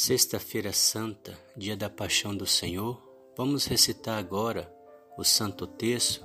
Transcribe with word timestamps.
Sexta-feira 0.00 0.72
Santa, 0.72 1.36
dia 1.56 1.76
da 1.76 1.90
Paixão 1.90 2.32
do 2.32 2.46
Senhor, 2.46 3.02
vamos 3.36 3.66
recitar 3.66 4.16
agora 4.16 4.72
o 5.18 5.24
Santo 5.24 5.66
Terço 5.66 6.24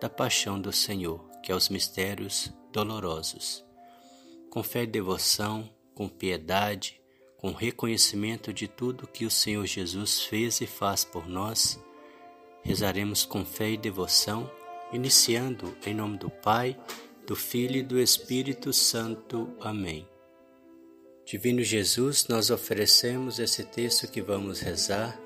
da 0.00 0.08
Paixão 0.08 0.58
do 0.58 0.72
Senhor, 0.72 1.28
que 1.42 1.52
é 1.52 1.54
os 1.54 1.68
mistérios 1.68 2.50
dolorosos. 2.72 3.62
Com 4.48 4.62
fé 4.62 4.84
e 4.84 4.86
devoção, 4.86 5.68
com 5.94 6.08
piedade, 6.08 6.98
com 7.36 7.52
reconhecimento 7.52 8.54
de 8.54 8.66
tudo 8.66 9.06
que 9.06 9.26
o 9.26 9.30
Senhor 9.30 9.66
Jesus 9.66 10.22
fez 10.22 10.62
e 10.62 10.66
faz 10.66 11.04
por 11.04 11.28
nós, 11.28 11.78
rezaremos 12.62 13.26
com 13.26 13.44
fé 13.44 13.72
e 13.72 13.76
devoção, 13.76 14.50
iniciando 14.94 15.76
em 15.84 15.92
nome 15.92 16.16
do 16.16 16.30
Pai, 16.30 16.74
do 17.26 17.36
Filho 17.36 17.76
e 17.76 17.82
do 17.82 18.00
Espírito 18.00 18.72
Santo. 18.72 19.54
Amém. 19.60 20.08
Divino 21.30 21.62
Jesus, 21.62 22.26
nós 22.26 22.50
oferecemos 22.50 23.38
esse 23.38 23.62
texto 23.62 24.10
que 24.10 24.20
vamos 24.20 24.58
rezar, 24.58 25.16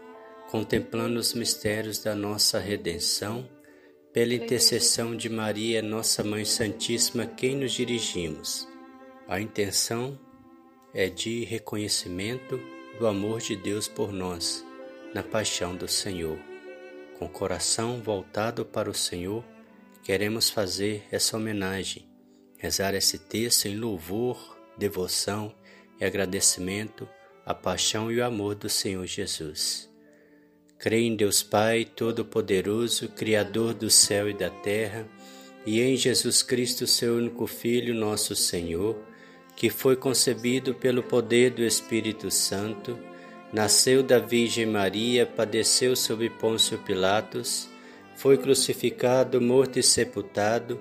contemplando 0.50 1.18
os 1.18 1.32
mistérios 1.32 1.98
da 1.98 2.14
nossa 2.14 2.58
redenção, 2.58 3.48
pela 4.12 4.34
intercessão 4.34 5.16
de 5.16 5.30
Maria, 5.30 5.80
nossa 5.80 6.22
Mãe 6.22 6.44
Santíssima, 6.44 7.24
quem 7.24 7.56
nos 7.56 7.72
dirigimos. 7.72 8.68
A 9.26 9.40
intenção 9.40 10.20
é 10.92 11.08
de 11.08 11.42
reconhecimento 11.44 12.60
do 12.98 13.06
amor 13.06 13.40
de 13.40 13.56
Deus 13.56 13.88
por 13.88 14.12
nós, 14.12 14.62
na 15.14 15.22
paixão 15.22 15.74
do 15.74 15.88
Senhor. 15.88 16.38
Com 17.18 17.24
o 17.24 17.30
coração 17.30 18.02
voltado 18.02 18.62
para 18.62 18.90
o 18.90 18.94
Senhor, 18.94 19.42
queremos 20.02 20.50
fazer 20.50 21.02
essa 21.10 21.34
homenagem, 21.38 22.06
rezar 22.58 22.92
esse 22.94 23.18
texto 23.18 23.68
em 23.68 23.78
louvor, 23.78 24.54
devoção 24.76 25.54
e 26.00 26.04
agradecimento 26.04 27.08
à 27.44 27.54
paixão 27.54 28.10
e 28.10 28.18
o 28.18 28.24
amor 28.24 28.54
do 28.54 28.68
Senhor 28.68 29.06
Jesus. 29.06 29.90
Creio 30.78 31.06
em 31.06 31.16
Deus 31.16 31.42
Pai 31.42 31.84
Todo-Poderoso, 31.84 33.08
Criador 33.08 33.74
do 33.74 33.90
céu 33.90 34.28
e 34.28 34.34
da 34.34 34.50
terra, 34.50 35.08
e 35.66 35.80
em 35.80 35.96
Jesus 35.96 36.42
Cristo, 36.42 36.86
seu 36.86 37.16
único 37.16 37.46
Filho, 37.46 37.94
nosso 37.94 38.36
Senhor, 38.36 38.96
que 39.56 39.70
foi 39.70 39.96
concebido 39.96 40.74
pelo 40.74 41.02
poder 41.02 41.50
do 41.50 41.62
Espírito 41.62 42.30
Santo, 42.30 42.98
nasceu 43.52 44.02
da 44.02 44.18
Virgem 44.18 44.66
Maria, 44.66 45.24
padeceu 45.24 45.94
sob 45.96 46.28
Pôncio 46.28 46.76
Pilatos, 46.78 47.68
foi 48.16 48.36
crucificado, 48.36 49.40
morto 49.40 49.78
e 49.78 49.82
sepultado, 49.82 50.80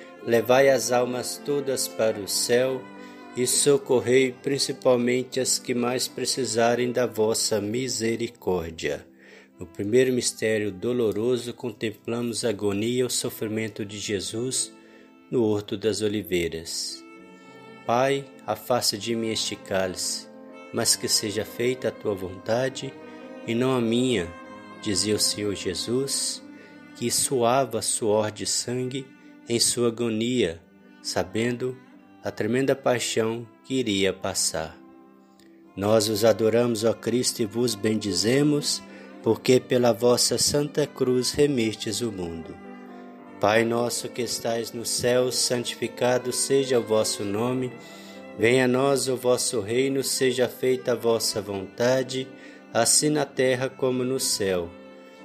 levai 0.25 0.69
as 0.69 0.91
almas 0.91 1.41
todas 1.43 1.87
para 1.87 2.19
o 2.19 2.27
céu 2.27 2.81
e 3.35 3.47
socorrei 3.47 4.33
principalmente 4.43 5.39
as 5.39 5.57
que 5.57 5.73
mais 5.73 6.07
precisarem 6.07 6.91
da 6.91 7.05
vossa 7.05 7.61
misericórdia. 7.61 9.07
No 9.59 9.65
primeiro 9.65 10.11
mistério 10.11 10.71
doloroso, 10.71 11.53
contemplamos 11.53 12.43
a 12.43 12.49
agonia 12.49 13.01
e 13.01 13.03
o 13.03 13.09
sofrimento 13.09 13.85
de 13.85 13.99
Jesus 13.99 14.73
no 15.29 15.43
Horto 15.43 15.77
das 15.77 16.01
Oliveiras. 16.01 17.03
Pai, 17.85 18.25
afasta 18.45 18.97
de 18.97 19.15
mim 19.15 19.29
este 19.29 19.55
cálice, 19.55 20.27
mas 20.73 20.95
que 20.95 21.07
seja 21.07 21.45
feita 21.45 21.87
a 21.87 21.91
tua 21.91 22.13
vontade 22.13 22.93
e 23.47 23.55
não 23.55 23.75
a 23.75 23.81
minha, 23.81 24.27
dizia 24.81 25.15
o 25.15 25.19
Senhor 25.19 25.55
Jesus, 25.55 26.43
que 26.95 27.09
suava 27.09 27.81
suor 27.81 28.31
de 28.31 28.45
sangue 28.45 29.05
em 29.47 29.59
sua 29.59 29.87
agonia, 29.87 30.61
sabendo 31.01 31.77
a 32.23 32.29
tremenda 32.29 32.75
paixão 32.75 33.47
que 33.63 33.75
iria 33.75 34.13
passar. 34.13 34.77
Nós 35.75 36.09
os 36.09 36.23
adoramos, 36.25 36.83
ó 36.83 36.93
Cristo, 36.93 37.41
e 37.41 37.45
vos 37.45 37.75
bendizemos, 37.75 38.83
porque 39.23 39.59
pela 39.59 39.91
vossa 39.91 40.37
santa 40.37 40.85
cruz 40.85 41.31
remistes 41.31 42.01
o 42.01 42.11
mundo. 42.11 42.55
Pai 43.39 43.63
nosso 43.65 44.07
que 44.09 44.21
estais 44.21 44.71
no 44.71 44.85
céu, 44.85 45.31
santificado 45.31 46.31
seja 46.31 46.79
o 46.79 46.83
vosso 46.83 47.23
nome. 47.23 47.71
Venha 48.37 48.65
a 48.65 48.67
nós 48.67 49.07
o 49.07 49.15
vosso 49.15 49.61
reino, 49.61 50.03
seja 50.03 50.47
feita 50.47 50.91
a 50.91 50.95
vossa 50.95 51.41
vontade, 51.41 52.27
assim 52.73 53.09
na 53.09 53.25
terra 53.25 53.67
como 53.67 54.03
no 54.03 54.19
céu. 54.19 54.69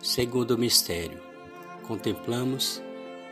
Segundo 0.00 0.56
mistério, 0.56 1.20
contemplamos 1.86 2.80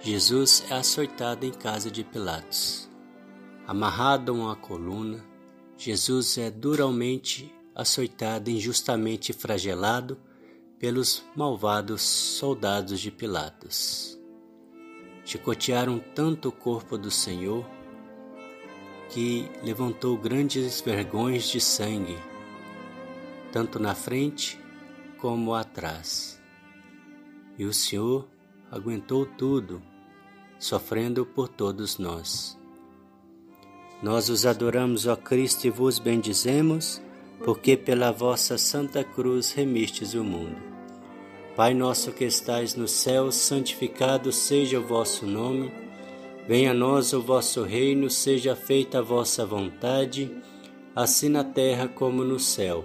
Jesus 0.03 0.65
é 0.69 0.75
açoitado 0.75 1.47
em 1.47 1.53
casa 1.53 1.91
de 1.91 2.03
Pilatos. 2.03 2.89
Amarrado 3.67 4.33
a 4.33 4.35
uma 4.35 4.57
coluna, 4.57 5.25
Jesus 5.77 6.39
é 6.39 6.51
duramente 6.51 7.55
açoitado, 7.75 8.51
injustamente 8.51 9.33
flagelado 9.33 10.19
pelos 10.79 11.25
malvados 11.37 12.03
soldados 12.03 13.01
de 13.01 13.11
Pilatos. 13.11 14.19
Chicotearam 15.25 16.01
tanto 16.15 16.49
o 16.49 16.53
corpo 16.53 16.99
do 16.99 17.11
Senhor 17.11 17.65
que 19.11 19.49
levantou 19.63 20.17
grandes 20.17 20.81
vergões 20.81 21.49
de 21.49 21.61
sangue, 21.61 22.19
tanto 23.53 23.79
na 23.79 23.95
frente 23.95 24.59
como 25.19 25.55
atrás. 25.55 26.36
E 27.59 27.65
o 27.65 27.73
Senhor 27.73 28.29
aguentou 28.71 29.25
tudo, 29.25 29.83
sofrendo 30.59 31.25
por 31.25 31.49
todos 31.49 31.99
nós. 31.99 32.59
Nós 34.03 34.29
os 34.29 34.45
adoramos, 34.45 35.07
ó 35.07 35.17
Cristo, 35.17 35.67
e 35.67 35.71
vos 35.71 35.99
bendizemos 35.99 37.01
porque 37.45 37.77
pela 37.77 38.11
vossa 38.11 38.57
santa 38.57 39.05
cruz 39.05 39.53
remistes 39.53 40.15
o 40.15 40.25
mundo. 40.25 40.57
Pai 41.55 41.73
nosso 41.75 42.13
que 42.13 42.25
estais 42.25 42.75
no 42.75 42.87
céu, 42.87 43.33
santificado 43.33 44.33
seja 44.33 44.79
o 44.79 44.87
vosso 44.87 45.27
nome. 45.27 45.73
Venha 46.47 46.73
a 46.73 46.75
nós 46.75 47.13
o 47.13 47.21
vosso 47.21 47.63
reino, 47.63 48.11
seja 48.11 48.55
feita 48.55 48.99
a 48.99 49.03
vossa 49.03 49.45
vontade, 49.45 50.31
assim 50.95 51.29
na 51.29 51.43
terra 51.43 51.89
como 51.89 52.23
no 52.25 52.39
céu. 52.39 52.85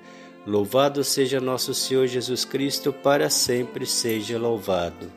Louvado 0.45 1.03
seja 1.03 1.39
nosso 1.39 1.71
Senhor 1.71 2.07
Jesus 2.07 2.43
Cristo, 2.43 2.91
para 2.91 3.29
sempre 3.29 3.85
seja 3.85 4.39
louvado. 4.39 5.11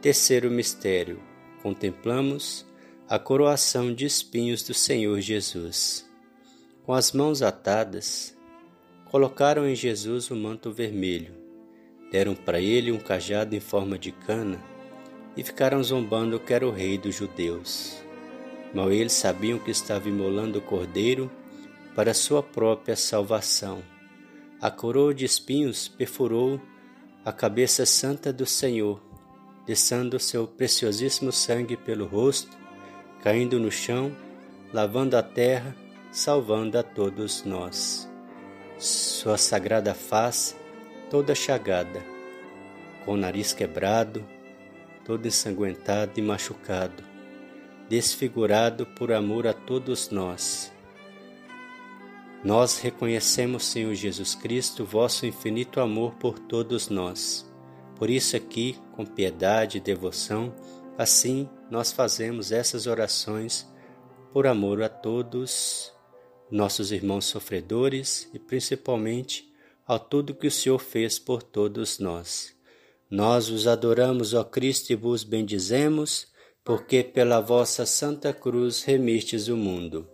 Terceiro 0.00 0.48
mistério. 0.48 1.20
Contemplamos 1.60 2.64
a 3.08 3.18
coroação 3.18 3.92
de 3.92 4.06
espinhos 4.06 4.62
do 4.62 4.72
Senhor 4.72 5.20
Jesus. 5.20 6.08
Com 6.84 6.92
as 6.92 7.10
mãos 7.10 7.42
atadas, 7.42 8.38
colocaram 9.06 9.68
em 9.68 9.74
Jesus 9.74 10.30
o 10.30 10.36
manto 10.36 10.70
vermelho, 10.70 11.34
deram 12.12 12.36
para 12.36 12.60
ele 12.60 12.92
um 12.92 12.98
cajado 12.98 13.56
em 13.56 13.60
forma 13.60 13.98
de 13.98 14.12
cana 14.12 14.62
e 15.36 15.42
ficaram 15.42 15.82
zombando 15.82 16.38
que 16.38 16.54
era 16.54 16.64
o 16.64 16.70
rei 16.70 16.96
dos 16.96 17.16
judeus. 17.16 17.96
Mal 18.72 18.92
eles 18.92 19.14
sabiam 19.14 19.58
que 19.58 19.72
estava 19.72 20.08
imolando 20.08 20.60
o 20.60 20.62
cordeiro 20.62 21.28
para 21.96 22.14
sua 22.14 22.40
própria 22.40 22.94
salvação 22.94 23.82
a 24.64 24.70
coroa 24.70 25.12
de 25.12 25.26
espinhos 25.26 25.88
perfurou 25.88 26.58
a 27.22 27.30
cabeça 27.30 27.84
santa 27.84 28.32
do 28.32 28.46
Senhor, 28.46 28.98
descendo 29.66 30.18
seu 30.18 30.46
preciosíssimo 30.46 31.30
sangue 31.30 31.76
pelo 31.76 32.06
rosto, 32.06 32.56
caindo 33.22 33.60
no 33.60 33.70
chão, 33.70 34.16
lavando 34.72 35.18
a 35.18 35.22
terra, 35.22 35.76
salvando 36.10 36.78
a 36.78 36.82
todos 36.82 37.44
nós. 37.44 38.08
Sua 38.78 39.36
sagrada 39.36 39.92
face, 39.92 40.56
toda 41.10 41.34
chagada, 41.34 42.02
com 43.04 43.12
o 43.12 43.18
nariz 43.18 43.52
quebrado, 43.52 44.24
todo 45.04 45.28
ensanguentado 45.28 46.12
e 46.16 46.22
machucado, 46.22 47.02
desfigurado 47.86 48.86
por 48.86 49.12
amor 49.12 49.46
a 49.46 49.52
todos 49.52 50.08
nós 50.08 50.73
nós 52.44 52.78
reconhecemos, 52.78 53.64
Senhor 53.64 53.94
Jesus 53.94 54.34
Cristo, 54.34 54.84
vosso 54.84 55.24
infinito 55.24 55.80
amor 55.80 56.14
por 56.16 56.38
todos 56.38 56.90
nós. 56.90 57.50
Por 57.96 58.10
isso, 58.10 58.36
aqui, 58.36 58.76
com 58.92 59.06
piedade 59.06 59.78
e 59.78 59.80
devoção, 59.80 60.54
assim 60.98 61.48
nós 61.70 61.90
fazemos 61.90 62.52
essas 62.52 62.86
orações 62.86 63.66
por 64.30 64.46
amor 64.46 64.82
a 64.82 64.90
todos 64.90 65.90
nossos 66.50 66.92
irmãos 66.92 67.24
sofredores 67.24 68.28
e 68.34 68.38
principalmente 68.38 69.50
ao 69.86 69.98
tudo 69.98 70.34
que 70.34 70.46
o 70.46 70.50
Senhor 70.50 70.78
fez 70.78 71.18
por 71.18 71.42
todos 71.42 71.98
nós. 71.98 72.54
Nós 73.10 73.48
os 73.48 73.66
adoramos, 73.66 74.34
ó 74.34 74.44
Cristo, 74.44 74.90
e 74.90 74.96
vos 74.96 75.24
bendizemos, 75.24 76.26
porque 76.62 77.02
pela 77.02 77.40
vossa 77.40 77.86
santa 77.86 78.34
cruz 78.34 78.82
remistes 78.82 79.48
o 79.48 79.56
mundo. 79.56 80.13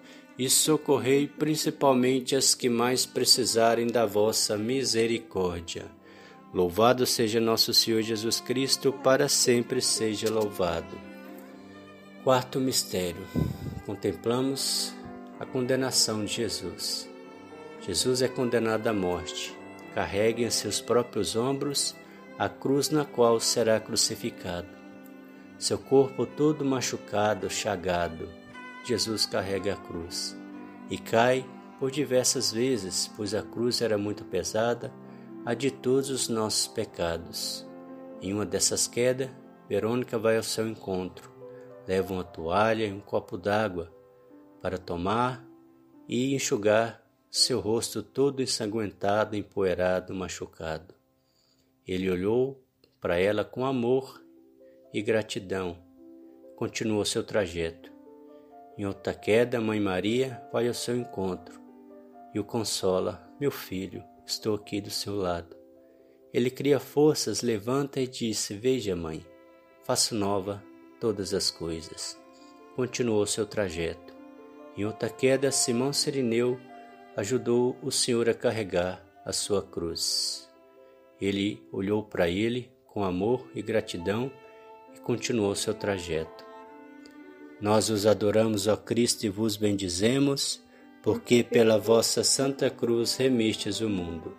e 0.41 0.49
socorrei 0.49 1.27
principalmente 1.27 2.35
as 2.35 2.55
que 2.55 2.67
mais 2.67 3.05
precisarem 3.05 3.85
da 3.85 4.07
vossa 4.07 4.57
misericórdia. 4.57 5.85
Louvado 6.51 7.05
seja 7.05 7.39
nosso 7.39 7.75
Senhor 7.75 8.01
Jesus 8.01 8.41
Cristo, 8.41 8.91
para 8.91 9.29
sempre 9.29 9.79
seja 9.83 10.31
louvado. 10.31 10.97
Quarto 12.23 12.59
mistério. 12.59 13.21
Contemplamos 13.85 14.91
a 15.39 15.45
condenação 15.45 16.25
de 16.25 16.33
Jesus. 16.33 17.07
Jesus 17.79 18.23
é 18.23 18.27
condenado 18.27 18.87
à 18.87 18.93
morte. 18.93 19.55
Carregue 19.93 20.43
em 20.43 20.49
seus 20.49 20.81
próprios 20.81 21.35
ombros 21.35 21.95
a 22.39 22.49
cruz 22.49 22.89
na 22.89 23.05
qual 23.05 23.39
será 23.39 23.79
crucificado. 23.79 24.69
Seu 25.59 25.77
corpo 25.77 26.25
todo 26.25 26.65
machucado, 26.65 27.47
chagado, 27.47 28.40
Jesus 28.83 29.25
carrega 29.25 29.73
a 29.73 29.77
cruz 29.77 30.35
e 30.89 30.97
cai 30.97 31.45
por 31.79 31.91
diversas 31.91 32.51
vezes, 32.51 33.11
pois 33.15 33.33
a 33.33 33.41
cruz 33.41 33.81
era 33.81 33.97
muito 33.97 34.23
pesada, 34.25 34.93
a 35.45 35.53
de 35.53 35.71
todos 35.71 36.09
os 36.09 36.27
nossos 36.27 36.67
pecados. 36.67 37.67
Em 38.21 38.33
uma 38.33 38.45
dessas 38.45 38.87
quedas, 38.87 39.29
Verônica 39.67 40.19
vai 40.19 40.37
ao 40.37 40.43
seu 40.43 40.67
encontro 40.67 41.31
leva 41.87 42.13
uma 42.13 42.23
toalha 42.23 42.85
e 42.85 42.93
um 42.93 42.99
copo 42.99 43.37
d'água 43.37 43.91
para 44.61 44.77
tomar 44.77 45.45
e 46.07 46.33
enxugar 46.35 47.05
seu 47.29 47.59
rosto 47.59 48.03
todo 48.03 48.41
ensanguentado, 48.41 49.35
empoeirado, 49.35 50.13
machucado. 50.13 50.93
Ele 51.87 52.09
olhou 52.09 52.63
para 52.99 53.17
ela 53.17 53.43
com 53.43 53.65
amor 53.65 54.23
e 54.93 55.01
gratidão. 55.01 55.77
Continuou 56.55 57.03
seu 57.05 57.23
trajeto. 57.23 57.90
Em 58.81 58.85
outra 58.85 59.13
queda, 59.13 59.61
Mãe 59.61 59.79
Maria 59.79 60.41
vai 60.51 60.67
ao 60.67 60.73
seu 60.73 60.97
encontro 60.97 61.61
e 62.33 62.39
o 62.39 62.43
consola: 62.43 63.31
Meu 63.39 63.51
filho, 63.51 64.03
estou 64.25 64.55
aqui 64.55 64.81
do 64.81 64.89
seu 64.89 65.15
lado. 65.15 65.55
Ele 66.33 66.49
cria 66.49 66.79
forças, 66.79 67.43
levanta 67.43 68.01
e 68.01 68.07
disse: 68.07 68.55
Veja, 68.55 68.95
mãe, 68.95 69.23
faço 69.83 70.15
nova 70.15 70.63
todas 70.99 71.31
as 71.31 71.51
coisas. 71.51 72.19
Continuou 72.75 73.23
seu 73.27 73.45
trajeto. 73.45 74.15
Em 74.75 74.83
outra 74.83 75.09
queda, 75.11 75.51
Simão 75.51 75.93
Sirineu 75.93 76.59
ajudou 77.15 77.77
o 77.83 77.91
Senhor 77.91 78.27
a 78.27 78.33
carregar 78.33 79.05
a 79.23 79.31
sua 79.31 79.61
cruz. 79.61 80.51
Ele 81.21 81.63
olhou 81.71 82.01
para 82.03 82.27
ele 82.27 82.71
com 82.87 83.03
amor 83.03 83.47
e 83.53 83.61
gratidão 83.61 84.31
e 84.95 84.99
continuou 84.99 85.53
seu 85.53 85.75
trajeto. 85.75 86.50
Nós 87.61 87.89
os 87.89 88.07
adoramos, 88.07 88.67
ó 88.67 88.75
Cristo, 88.75 89.23
e 89.23 89.29
vos 89.29 89.55
bendizemos, 89.55 90.59
porque 91.03 91.43
pela 91.43 91.77
vossa 91.77 92.23
santa 92.23 92.69
cruz 92.71 93.15
remistes 93.15 93.81
o 93.81 93.89
mundo. 93.89 94.35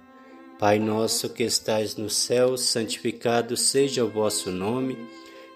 Pai 0.58 0.78
nosso 0.78 1.28
que 1.28 1.44
estais 1.44 1.96
no 1.96 2.10
céu, 2.10 2.56
santificado 2.56 3.56
seja 3.56 4.04
o 4.04 4.10
vosso 4.10 4.50
nome. 4.50 4.96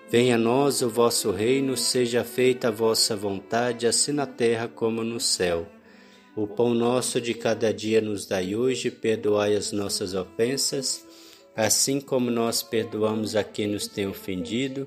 Venha 0.08 0.36
a 0.36 0.38
nós 0.38 0.80
o 0.80 0.88
vosso 0.88 1.32
reino, 1.32 1.76
seja 1.76 2.22
feita 2.22 2.68
a 2.68 2.70
vossa 2.70 3.16
vontade, 3.16 3.86
assim 3.86 4.12
na 4.12 4.26
terra 4.26 4.68
como 4.68 5.02
no 5.02 5.18
céu. 5.18 5.66
O 6.36 6.46
pão 6.46 6.74
nosso 6.74 7.20
de 7.20 7.34
cada 7.34 7.72
dia 7.72 8.00
nos 8.00 8.26
dai 8.26 8.54
hoje, 8.54 8.90
perdoai 8.90 9.56
as 9.56 9.72
nossas 9.72 10.14
ofensas, 10.14 11.04
assim 11.56 12.00
como 12.00 12.30
nós 12.30 12.62
perdoamos 12.62 13.34
a 13.34 13.42
quem 13.42 13.66
nos 13.66 13.88
tem 13.88 14.06
ofendido, 14.06 14.86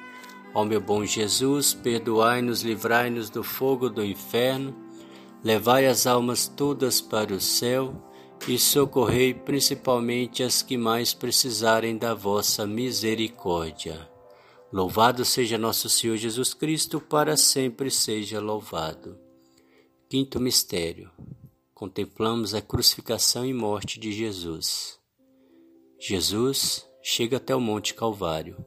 Ó 0.53 0.65
meu 0.65 0.81
bom 0.81 1.05
Jesus, 1.05 1.73
perdoai-nos, 1.73 2.61
livrai-nos 2.61 3.29
do 3.29 3.41
fogo 3.41 3.89
do 3.89 4.03
inferno, 4.03 4.75
levai 5.41 5.87
as 5.87 6.05
almas 6.05 6.45
todas 6.45 6.99
para 6.99 7.33
o 7.33 7.39
céu 7.39 7.95
e 8.47 8.59
socorrei 8.59 9.33
principalmente 9.33 10.43
as 10.43 10.61
que 10.61 10.77
mais 10.77 11.13
precisarem 11.13 11.97
da 11.97 12.13
vossa 12.13 12.67
misericórdia. 12.67 14.09
Louvado 14.73 15.23
seja 15.23 15.57
nosso 15.57 15.89
Senhor 15.89 16.17
Jesus 16.17 16.53
Cristo, 16.53 16.99
para 16.99 17.37
sempre 17.37 17.89
seja 17.89 18.39
louvado. 18.41 19.17
Quinto 20.09 20.39
mistério. 20.39 21.09
Contemplamos 21.73 22.53
a 22.53 22.61
crucificação 22.61 23.45
e 23.45 23.53
morte 23.53 23.99
de 23.99 24.11
Jesus. 24.11 24.99
Jesus 25.99 26.85
chega 27.01 27.37
até 27.37 27.55
o 27.55 27.59
Monte 27.59 27.93
Calvário 27.93 28.57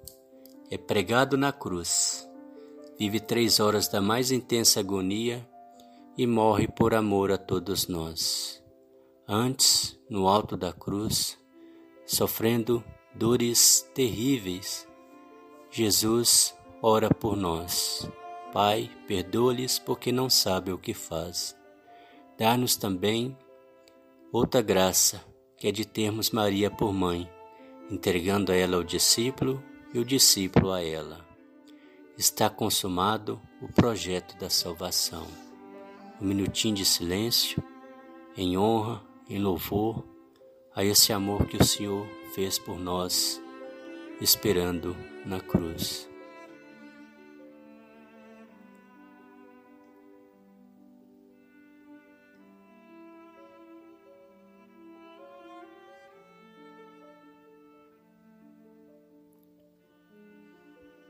é 0.71 0.79
pregado 0.79 1.37
na 1.37 1.53
cruz, 1.53 2.29
vive 2.99 3.21
três 3.21 3.61
horas 3.61 3.89
da 3.89 4.01
mais 4.01 4.31
intensa 4.31 4.81
agonia 4.81 5.47
e 6.17 6.27
morre 6.27 6.67
por 6.69 6.95
amor 6.95 7.31
a 7.31 7.39
todos 7.39 7.87
nós. 7.87 8.63
Antes, 9.29 9.99
no 10.09 10.29
alto 10.29 10.57
da 10.57 10.73
cruz, 10.73 11.39
sofrendo 12.07 12.83
dores 13.15 13.89
terríveis, 13.95 14.87
Jesus 15.71 16.57
ora 16.81 17.09
por 17.09 17.37
nós. 17.37 18.09
Pai, 18.53 18.91
perdoa-lhes 19.07 19.79
porque 19.79 20.13
não 20.13 20.31
sabem 20.31 20.73
o 20.73 20.79
que 20.79 20.95
faz. 20.95 21.57
Dá-nos 22.39 22.77
também 22.77 23.37
outra 24.33 24.63
graça, 24.63 25.25
que 25.57 25.69
é 25.69 25.73
de 25.73 25.85
termos 25.85 26.31
Maria 26.31 26.71
por 26.71 26.93
mãe, 26.93 27.29
entregando 27.91 28.53
a 28.53 28.55
ela 28.55 28.79
o 28.79 28.85
discípulo 28.85 29.63
e 29.95 29.99
o 29.99 30.05
discípulo 30.05 30.73
a 30.73 30.83
ela. 30.83 31.25
Está 32.19 32.51
consumado 32.51 33.41
o 33.63 33.69
projeto 33.69 34.37
da 34.37 34.51
salvação. 34.51 35.27
Um 36.21 36.27
minutinho 36.27 36.75
de 36.75 36.85
silêncio, 36.85 37.63
em 38.37 38.59
honra, 38.59 39.01
em 39.29 39.39
louvor 39.39 40.05
a 40.75 40.85
esse 40.85 41.13
amor 41.13 41.47
que 41.47 41.57
o 41.57 41.65
Senhor 41.65 42.07
fez 42.35 42.59
por 42.59 42.79
nós, 42.79 43.41
esperando 44.21 44.97
na 45.25 45.41
cruz. 45.41 46.09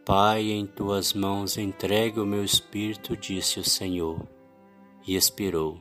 Pai, 0.04 0.50
em 0.50 0.66
tuas 0.66 1.14
mãos 1.14 1.56
entregue 1.56 2.20
o 2.20 2.26
meu 2.26 2.44
espírito, 2.44 3.16
disse 3.16 3.58
o 3.58 3.64
Senhor, 3.64 4.20
e 5.06 5.16
expirou. 5.16 5.80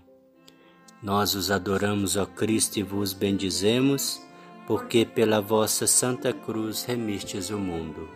Nós 1.02 1.36
os 1.36 1.52
adoramos, 1.52 2.16
ó 2.16 2.26
Cristo, 2.26 2.80
e 2.80 2.84
vos 2.84 3.12
bendizemos, 3.12 4.22
porque 4.66 5.04
pela 5.04 5.42
vossa 5.42 5.86
santa 5.86 6.32
cruz 6.32 6.86
remistes 6.86 7.50
o 7.50 7.58
mundo. 7.58 8.08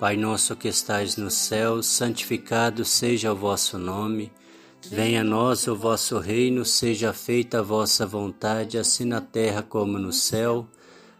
Pai 0.00 0.16
nosso 0.16 0.56
que 0.56 0.66
estais 0.66 1.16
no 1.16 1.30
céu, 1.30 1.80
santificado 1.80 2.84
seja 2.84 3.32
o 3.32 3.36
vosso 3.36 3.78
nome. 3.78 4.32
Venha 4.90 5.20
a 5.20 5.24
nós 5.24 5.68
o 5.68 5.76
vosso 5.76 6.18
reino, 6.18 6.64
seja 6.64 7.12
feita 7.12 7.60
a 7.60 7.62
vossa 7.62 8.04
vontade, 8.04 8.78
assim 8.78 9.04
na 9.04 9.20
terra 9.20 9.62
como 9.62 9.96
no 9.96 10.12
céu. 10.12 10.66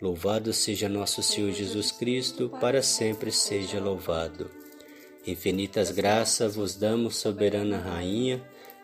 Louvado 0.00 0.52
seja 0.52 0.88
nosso 0.88 1.22
Senhor 1.22 1.50
Jesus 1.50 1.90
Cristo, 1.90 2.48
para 2.60 2.82
sempre 2.82 3.32
seja 3.32 3.80
louvado. 3.80 4.48
Infinitas 5.26 5.90
graças 5.90 6.54
vos 6.54 6.76
damos, 6.76 7.16
soberana 7.16 7.78
Rainha, 7.78 8.40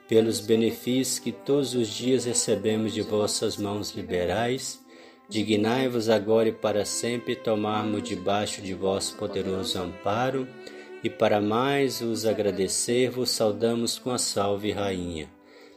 pelos 0.08 0.40
benefícios 0.40 1.18
que 1.20 1.30
todos 1.30 1.74
os 1.74 1.88
dias 1.88 2.24
recebemos 2.24 2.92
de 2.92 3.02
vossas 3.02 3.56
mãos 3.56 3.92
liberais. 3.92 4.80
Dignai-vos 5.28 6.08
agora 6.08 6.48
e 6.48 6.52
para 6.52 6.84
sempre 6.84 7.36
tomarmos 7.36 8.02
debaixo 8.02 8.60
de 8.60 8.74
vosso 8.74 9.16
poderoso 9.16 9.78
amparo 9.78 10.46
e 11.04 11.10
para 11.10 11.38
mais 11.38 12.00
os 12.00 12.24
agradecer, 12.24 13.10
vos 13.10 13.28
saudamos 13.28 13.98
com 13.98 14.10
a 14.10 14.18
Salve 14.18 14.72
Rainha. 14.72 15.33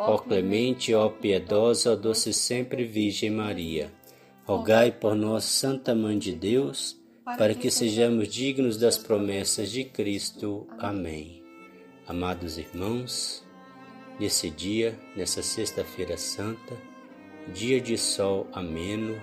ó 0.00 0.18
clemente, 0.18 0.94
ó 0.94 1.08
piedosa, 1.10 1.92
ó 1.92 1.96
doce 1.96 2.32
sempre 2.32 2.84
Virgem 2.84 3.30
Maria. 3.30 3.92
Rogai 4.44 4.90
por 4.90 5.14
nós, 5.14 5.44
Santa 5.44 5.94
Mãe 5.94 6.18
de 6.18 6.32
Deus, 6.32 6.98
para 7.36 7.54
que 7.54 7.70
sejamos 7.70 8.28
dignos 8.28 8.76
das 8.78 8.96
promessas 8.96 9.70
de 9.70 9.84
Cristo. 9.84 10.66
Amém. 10.78 11.42
Amados 12.06 12.58
irmãos, 12.58 13.44
nesse 14.18 14.50
dia, 14.50 14.98
nessa 15.14 15.42
Sexta-feira 15.42 16.16
Santa, 16.16 16.76
dia 17.52 17.80
de 17.80 17.96
sol 17.96 18.48
ameno, 18.52 19.20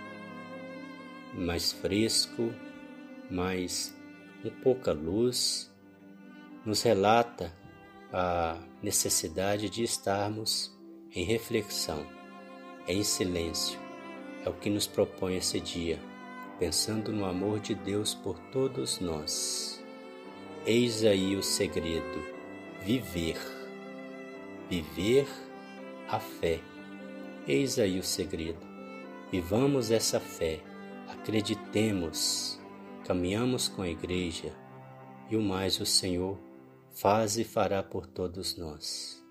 mais 1.34 1.72
fresco, 1.72 2.54
mais 3.30 3.94
um 4.46 4.50
pouca 4.50 4.94
luz, 4.94 5.74
nos 6.63 6.84
relata 6.84 7.52
a 8.13 8.58
necessidade 8.82 9.70
de 9.70 9.84
estarmos 9.84 10.76
em 11.13 11.24
reflexão, 11.24 12.06
em 12.88 13.04
silêncio. 13.04 13.80
É 14.46 14.50
o 14.50 14.54
que 14.54 14.70
nos 14.70 14.88
propõe 14.88 15.38
esse 15.38 15.60
dia, 15.60 16.00
pensando 16.60 17.12
no 17.12 17.26
amor 17.26 17.60
de 17.60 17.74
Deus 17.76 18.13
por 18.13 18.40
todos 18.52 19.00
nós. 19.00 19.84
Eis 20.66 21.04
aí 21.04 21.36
o 21.36 21.44
segredo: 21.44 22.24
viver. 22.84 23.38
Viver 24.70 25.28
a 26.08 26.20
fé. 26.20 26.60
Eis 27.48 27.80
aí 27.80 28.00
o 28.00 28.04
segredo. 28.04 28.66
Vivamos 29.32 29.92
essa 29.92 30.20
fé, 30.20 30.62
acreditemos, 31.08 32.60
caminhamos 33.06 33.68
com 33.68 33.82
a 33.82 33.90
igreja 33.90 34.54
e 35.30 35.36
o 35.36 35.42
mais 35.42 35.80
o 35.82 35.86
Senhor 35.86 36.38
faz 37.00 37.38
e 37.38 37.44
fará 37.44 37.84
por 37.84 38.08
todos 38.08 38.58
nós. 38.58 39.24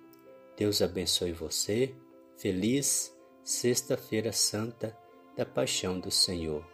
Deus 0.57 0.81
abençoe 0.81 1.33
você. 1.33 1.95
Feliz 2.39 3.15
Sexta-feira 3.43 4.33
Santa 4.33 4.97
da 5.37 5.45
Paixão 5.45 6.01
do 6.01 6.11
Senhor. 6.11 6.65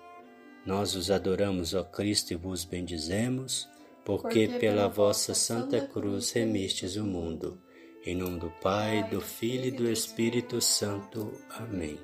Nós 0.64 0.94
os 0.94 1.10
adoramos, 1.10 1.74
ó 1.74 1.82
Cristo, 1.82 2.32
e 2.32 2.36
vos 2.36 2.64
bendizemos, 2.64 3.68
porque, 4.04 4.46
porque 4.46 4.58
pela 4.58 4.88
vossa 4.88 5.34
Santa 5.34 5.80
Cruz 5.86 6.30
remistes 6.30 6.96
o 6.96 7.04
mundo. 7.04 7.60
Em 8.04 8.14
nome 8.14 8.38
do 8.38 8.50
Pai, 8.62 9.08
do 9.10 9.20
Filho 9.20 9.66
e 9.66 9.70
do 9.70 9.90
Espírito 9.90 10.60
Santo. 10.60 11.32
Amém. 11.50 11.98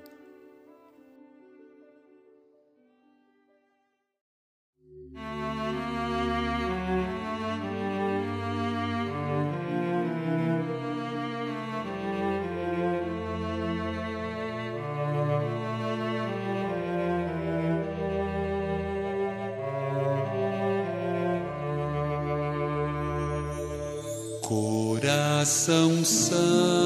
Coração 25.48 26.04
Santo, 26.04 26.77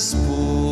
esposa. 0.00 0.69